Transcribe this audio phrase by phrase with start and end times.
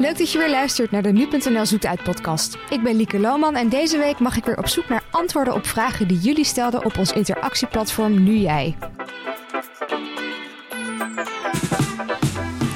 [0.00, 2.58] Leuk dat je weer luistert naar de Nu.nl Zoet Uit podcast.
[2.70, 5.66] Ik ben Lieke Lohman en deze week mag ik weer op zoek naar antwoorden op
[5.66, 8.76] vragen die jullie stelden op ons interactieplatform Nu Jij.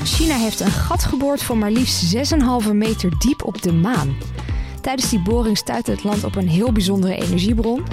[0.05, 2.15] China heeft een gat geboord van maar liefst
[2.65, 4.17] 6,5 meter diep op de maan.
[4.81, 7.85] Tijdens die boring stuitte het land op een heel bijzondere energiebron.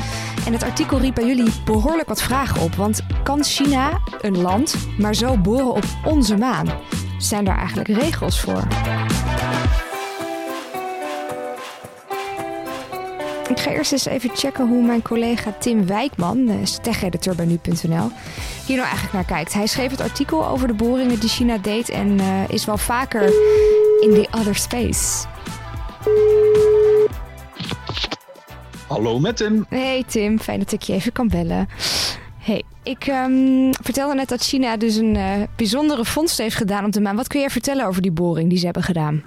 [0.46, 2.76] En het artikel riep bij jullie behoorlijk wat vragen op.
[2.76, 6.68] Want kan China, een land, maar zo boren op onze maan?
[7.22, 8.68] Zijn daar eigenlijk regels voor?
[13.50, 18.12] Ik ga eerst eens even checken hoe mijn collega Tim Wijkman, tech-editor bij nu.nl,
[18.66, 19.54] hier nou eigenlijk naar kijkt.
[19.54, 23.24] Hij schreef het artikel over de boringen die China deed en uh, is wel vaker
[24.00, 25.26] in the other space.
[28.88, 29.66] Hallo met Tim.
[29.70, 31.68] Hey Tim, fijn dat ik je even kan bellen.
[32.42, 36.92] Hey, ik um, vertelde net dat China dus een uh, bijzondere vondst heeft gedaan op
[36.92, 37.16] de maan.
[37.16, 39.24] Wat kun jij vertellen over die boring die ze hebben gedaan?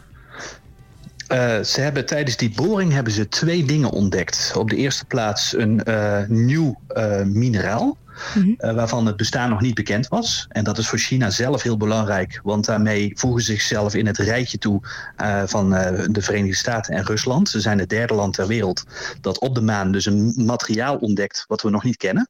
[1.32, 4.52] Uh, ze hebben tijdens die boring hebben ze twee dingen ontdekt.
[4.56, 6.80] Op de eerste plaats een uh, nieuw
[7.24, 7.96] mineraal.
[8.34, 8.54] Mm -hmm.
[8.58, 10.46] uh, waarvan het bestaan nog niet bekend was.
[10.48, 14.18] En dat is voor China zelf heel belangrijk, want daarmee voegen ze zichzelf in het
[14.18, 14.80] rijtje toe
[15.22, 17.48] uh, van uh, de Verenigde Staten en Rusland.
[17.48, 18.84] Ze zijn het derde land ter wereld
[19.20, 22.28] dat op de maan dus een materiaal ontdekt wat we nog niet kennen.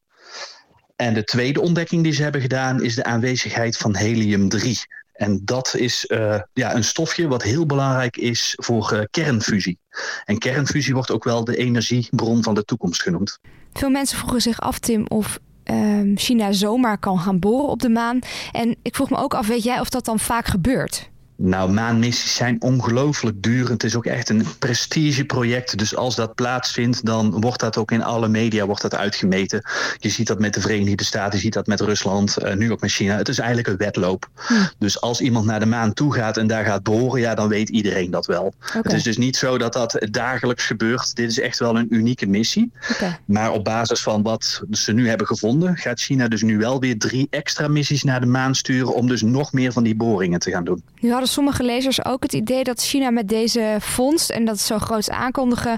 [0.95, 4.69] En de tweede ontdekking die ze hebben gedaan is de aanwezigheid van helium-3.
[5.13, 9.77] En dat is uh, ja, een stofje wat heel belangrijk is voor uh, kernfusie.
[10.25, 13.39] En kernfusie wordt ook wel de energiebron van de toekomst genoemd.
[13.73, 15.39] Veel mensen vroegen zich af, Tim, of
[15.71, 18.19] uh, China zomaar kan gaan boren op de maan.
[18.51, 21.09] En ik vroeg me ook af, weet jij of dat dan vaak gebeurt?
[21.37, 23.69] Nou, maanmissies zijn ongelooflijk duur.
[23.69, 25.77] Het is ook echt een prestigeproject.
[25.77, 29.63] Dus als dat plaatsvindt, dan wordt dat ook in alle media wordt dat uitgemeten.
[29.97, 32.81] Je ziet dat met de Verenigde Staten, je ziet dat met Rusland, uh, nu ook
[32.81, 33.17] met China.
[33.17, 34.29] Het is eigenlijk een wedloop.
[34.47, 34.53] Hm.
[34.77, 37.69] Dus als iemand naar de maan toe gaat en daar gaat boren, ja, dan weet
[37.69, 38.53] iedereen dat wel.
[38.67, 38.81] Okay.
[38.81, 41.15] Het is dus niet zo dat dat dagelijks gebeurt.
[41.15, 42.71] Dit is echt wel een unieke missie.
[42.91, 43.19] Okay.
[43.25, 46.97] Maar op basis van wat ze nu hebben gevonden, gaat China dus nu wel weer
[46.97, 50.51] drie extra missies naar de maan sturen om dus nog meer van die boringen te
[50.51, 50.83] gaan doen.
[50.99, 55.09] Nu sommige lezers ook het idee dat China met deze vondst en dat zo groot
[55.09, 55.77] aankondigen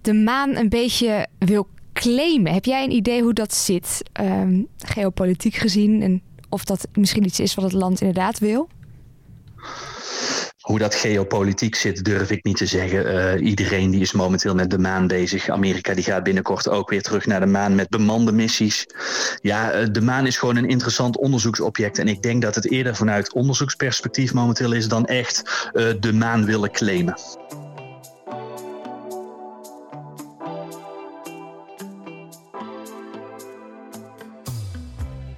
[0.00, 2.52] de maan een beetje wil claimen.
[2.52, 7.40] Heb jij een idee hoe dat zit, um, geopolitiek gezien, en of dat misschien iets
[7.40, 8.68] is wat het land inderdaad wil?
[10.64, 13.06] Hoe dat geopolitiek zit, durf ik niet te zeggen.
[13.38, 15.48] Uh, iedereen die is momenteel met de maan bezig.
[15.48, 18.86] Amerika die gaat binnenkort ook weer terug naar de maan met bemande missies.
[19.40, 21.98] Ja, uh, de maan is gewoon een interessant onderzoeksobject.
[21.98, 26.44] En ik denk dat het eerder vanuit onderzoeksperspectief momenteel is dan echt uh, de maan
[26.44, 27.14] willen claimen.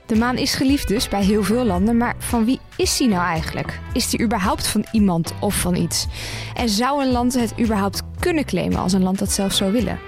[0.06, 3.24] De maan is geliefd dus bij heel veel landen, maar van wie is die nou
[3.24, 3.80] eigenlijk?
[3.92, 6.06] Is die überhaupt van iemand of van iets?
[6.54, 9.98] En zou een land het überhaupt kunnen claimen als een land dat zelf zou willen?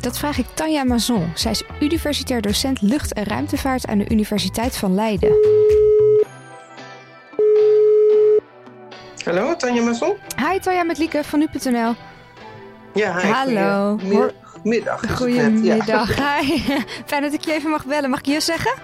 [0.00, 1.30] Dat vraag ik Tanja Mazon.
[1.34, 5.32] Zij is universitair docent lucht- en ruimtevaart aan de Universiteit van Leiden.
[9.24, 10.16] Hallo, Tanja Mazon.
[10.36, 11.94] Hi, Tanja met Lieke van nu.nl.
[12.94, 13.28] Ja, hi.
[13.28, 13.98] Hallo.
[14.62, 15.16] Middag.
[15.16, 16.16] Goedemiddag.
[16.16, 16.40] Ja.
[16.40, 16.58] Hi.
[17.06, 18.10] Fijn dat ik je even mag bellen.
[18.10, 18.74] Mag ik je zeggen?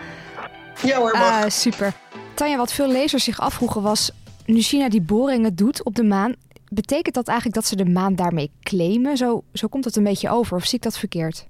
[0.82, 1.44] Ja hoor, mag.
[1.44, 1.92] Ah, super.
[2.40, 4.10] Tanja, wat veel lezers zich afvroegen was...
[4.46, 6.34] nu China die boringen doet op de maan...
[6.68, 9.16] betekent dat eigenlijk dat ze de maan daarmee claimen?
[9.16, 11.46] Zo, zo komt het een beetje over, of zie ik dat verkeerd?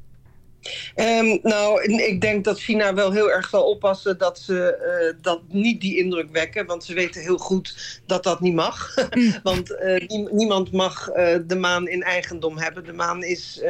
[0.97, 4.79] Um, nou, ik denk dat China wel heel erg zal oppassen dat ze
[5.13, 6.67] uh, dat niet die indruk wekken.
[6.67, 8.89] Want ze weten heel goed dat dat niet mag.
[9.11, 9.35] Mm.
[9.43, 12.85] want uh, niemand mag uh, de maan in eigendom hebben.
[12.85, 13.63] De maan is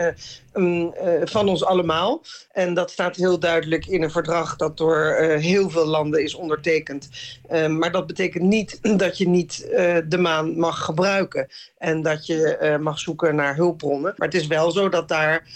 [0.52, 0.92] um,
[1.24, 2.22] van ons allemaal.
[2.52, 7.08] En dat staat heel duidelijk in een verdrag dat door heel veel landen is ondertekend.
[7.52, 9.66] Um, maar dat betekent niet dat je niet
[10.08, 11.48] de maan mag gebruiken.
[11.78, 14.14] En dat je mag zoeken naar hulpbronnen.
[14.16, 15.46] Maar het is wel zo dat daar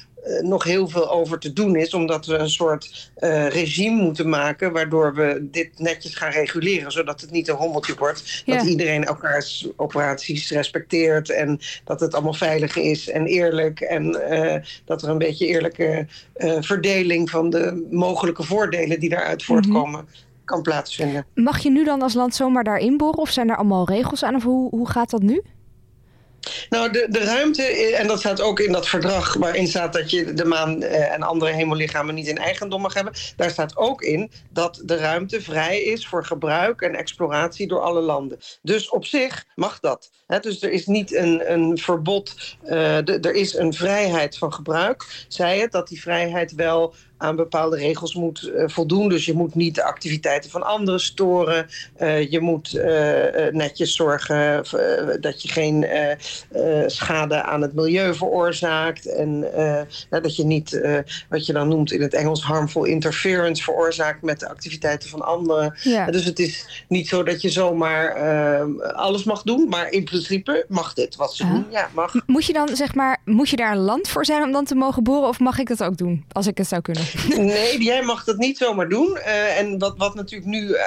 [0.42, 1.94] nog heel veel over te doen is.
[1.94, 4.72] Omdat we een soort uh, regime moeten maken.
[4.72, 6.92] Waardoor we dit netjes gaan reguleren.
[6.92, 8.42] Zodat het niet een hommeltje wordt.
[8.46, 8.56] Ja.
[8.56, 11.30] Dat iedereen elkaars operaties respecteert.
[11.30, 13.80] En dat het allemaal veilig is en eerlijk.
[13.80, 14.54] En uh,
[14.84, 16.06] dat er een beetje eerlijke
[16.60, 20.00] verdeling van de mogelijke voordelen die daaruit voortkomen.
[20.00, 20.22] Mm -hmm.
[20.44, 21.26] Kan plaatsvinden.
[21.34, 23.18] Mag je nu dan als land zomaar daarin boren?
[23.18, 24.34] Of zijn er allemaal regels aan?
[24.34, 25.42] Of hoe, hoe gaat dat nu?
[26.68, 27.62] Nou, de, de ruimte,
[27.96, 31.22] en dat staat ook in dat verdrag waarin staat dat je de maan eh, en
[31.22, 33.12] andere hemellichamen niet in eigendom mag hebben.
[33.36, 38.00] Daar staat ook in dat de ruimte vrij is voor gebruik en exploratie door alle
[38.00, 38.38] landen.
[38.62, 40.10] Dus op zich mag dat.
[40.40, 42.70] Dus er is niet een, een verbod, uh,
[43.04, 45.24] de, er is een vrijheid van gebruik.
[45.28, 49.08] Zij het dat die vrijheid wel aan bepaalde regels moet voldoen.
[49.08, 51.66] Dus je moet niet de activiteiten van anderen storen.
[52.30, 52.72] je moet
[53.52, 54.64] netjes zorgen
[55.20, 55.86] dat je geen
[56.86, 59.06] schade aan het milieu veroorzaakt.
[59.06, 59.46] En
[60.10, 60.80] dat je niet,
[61.28, 65.74] wat je dan noemt in het Engels, harmful interference veroorzaakt met de activiteiten van anderen.
[65.82, 66.10] Ja.
[66.10, 68.14] Dus het is niet zo dat je zomaar
[68.94, 71.66] alles mag doen, maar in principe mag dit wat ze doen.
[71.70, 72.14] Ja, mag.
[72.26, 74.74] Moet je dan zeg maar, moet je daar een land voor zijn om dan te
[74.74, 75.28] mogen boren?
[75.28, 77.03] Of mag ik dat ook doen als ik het zou kunnen?
[77.36, 79.18] Nee, jij mag dat niet zomaar doen.
[79.26, 80.78] Uh, en wat, wat natuurlijk nu uh,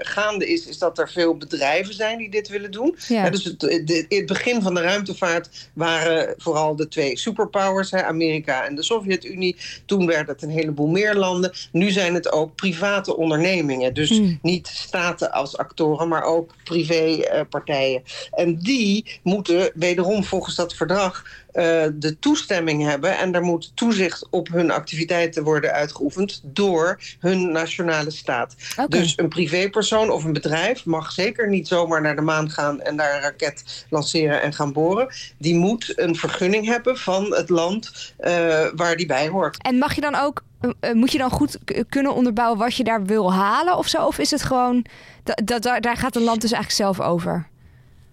[0.00, 2.96] gaande is, is dat er veel bedrijven zijn die dit willen doen.
[3.08, 3.30] Ja.
[3.30, 8.64] dus het, de, het begin van de ruimtevaart waren vooral de twee superpowers, hè, Amerika
[8.66, 9.56] en de Sovjet-Unie.
[9.86, 11.52] Toen werden het een heleboel meer landen.
[11.72, 13.94] Nu zijn het ook private ondernemingen.
[13.94, 14.38] Dus hmm.
[14.42, 18.02] niet staten als actoren, maar ook privépartijen.
[18.04, 21.24] Uh, en die moeten wederom volgens dat verdrag
[21.94, 23.18] de toestemming hebben.
[23.18, 28.54] En daar moet toezicht op hun activiteiten worden uitgeoefend door hun nationale staat.
[28.88, 32.96] Dus een privépersoon of een bedrijf mag zeker niet zomaar naar de maan gaan en
[32.96, 35.08] daar een raket lanceren en gaan boren.
[35.38, 39.62] Die moet een vergunning hebben van het land uh, waar die bij hoort.
[39.62, 40.42] En mag je dan ook
[40.80, 44.06] uh, moet je dan goed kunnen onderbouwen wat je daar wil halen of zo?
[44.06, 44.84] Of is het gewoon,
[45.44, 47.48] dat, daar gaat een land dus eigenlijk zelf over?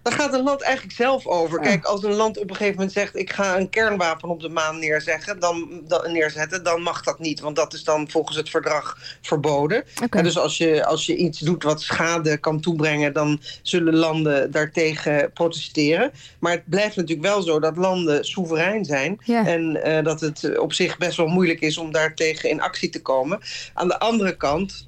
[0.04, 1.60] Daar gaat een land eigenlijk zelf over.
[1.60, 3.16] Kijk, als een land op een gegeven moment zegt...
[3.16, 6.64] ik ga een kernwapen op de maan neerzetten, dan, dan, neerzetten...
[6.64, 9.84] dan mag dat niet, want dat is dan volgens het verdrag verboden.
[10.02, 10.22] Okay.
[10.22, 13.12] dus als je, als je iets doet wat schade kan toebrengen...
[13.12, 16.12] dan zullen landen daartegen protesteren.
[16.38, 19.20] Maar het blijft natuurlijk wel zo dat landen soeverein zijn...
[19.26, 23.02] en uh, dat het op zich best wel moeilijk is om daartegen in actie te
[23.02, 23.40] komen.
[23.74, 24.84] Aan de andere kant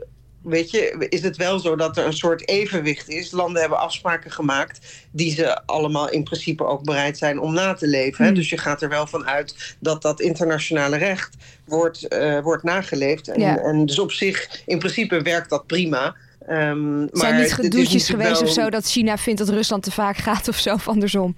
[0.46, 3.30] weet je, is het wel zo dat er een soort evenwicht is.
[3.30, 7.86] Landen hebben afspraken gemaakt die ze allemaal in principe ook bereid zijn om na te
[7.86, 8.24] leven.
[8.24, 8.30] Hè?
[8.30, 8.38] Hmm.
[8.38, 13.28] Dus je gaat er wel van uit dat dat internationale recht wordt, uh, wordt nageleefd.
[13.28, 16.16] En, en dus op zich, in principe werkt dat prima.
[16.48, 20.16] Um, Zijn maar niet gedoetjes geweest of zo dat China vindt dat Rusland te vaak
[20.16, 21.34] gaat of zo of andersom?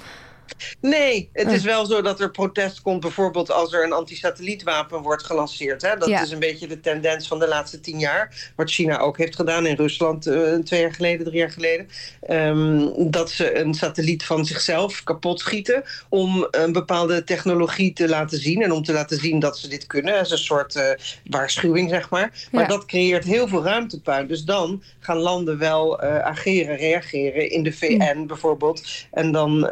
[0.80, 5.24] Nee, het is wel zo dat er protest komt, bijvoorbeeld als er een antisatellietwapen wordt
[5.24, 5.82] gelanceerd.
[5.82, 5.96] Hè?
[5.96, 8.52] Dat is een beetje de tendens van de laatste tien jaar.
[8.56, 11.88] Wat China ook heeft gedaan in Rusland uh, twee jaar geleden, drie jaar geleden.
[12.30, 18.38] Um, dat ze een satelliet van zichzelf kapot schieten om een bepaalde technologie te laten
[18.38, 18.62] zien.
[18.62, 20.14] En om te laten zien dat ze dit kunnen.
[20.14, 20.82] Dat is een soort uh,
[21.30, 22.46] waarschuwing, zeg maar.
[22.50, 24.26] Maar dat creëert heel veel ruimtepuin.
[24.26, 28.26] Dus dan gaan landen wel uh, ageren, reageren in de VN hm.
[28.26, 28.82] bijvoorbeeld.
[29.10, 29.70] En dan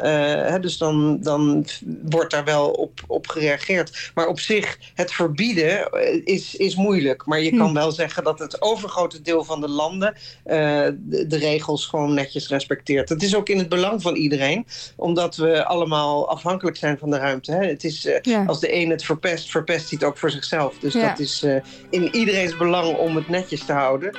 [0.66, 1.66] dus dan, dan
[2.02, 4.10] wordt daar wel op, op gereageerd.
[4.14, 7.26] Maar op zich, het verbieden eh, is, is moeilijk.
[7.26, 7.74] Maar je kan hm.
[7.74, 10.52] wel zeggen dat het overgrote deel van de landen uh,
[10.98, 13.08] de, de, regels gewoon netjes respecteert.
[13.08, 14.66] Het is ook in het belang van iedereen,
[14.96, 17.52] omdat we allemaal afhankelijk zijn van de ruimte.
[17.52, 17.66] Hè?
[17.66, 20.78] Het is, uh, Als de een het verpest, verpest hij het ook voor zichzelf.
[20.78, 21.08] Dus ja.
[21.08, 21.56] dat is uh,
[21.90, 24.18] in iedereen's belang om het netjes te houden.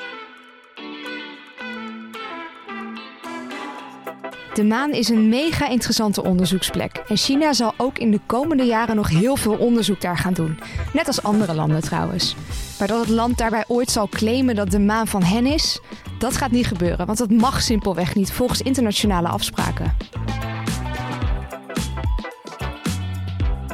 [4.57, 7.03] De maan is een mega interessante onderzoeksplek.
[7.07, 10.59] En China zal ook in de komende jaren nog heel veel onderzoek daar gaan doen.
[10.93, 12.35] Net als andere landen trouwens.
[12.79, 15.79] Maar dat het land daarbij ooit zal claimen dat de maan van hen is,
[16.19, 17.05] dat gaat niet gebeuren.
[17.05, 19.93] Want dat mag simpelweg niet volgens internationale afspraken.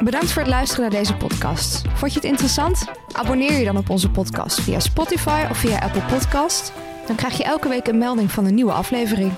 [0.02, 1.82] Bedankt voor het luisteren naar deze podcast.
[1.94, 2.84] Vond je het interessant?
[3.12, 6.72] Abonneer je dan op onze podcast via Spotify of via Apple Podcast.
[7.06, 9.32] Dan krijg je elke week een melding van een nieuwe aflevering.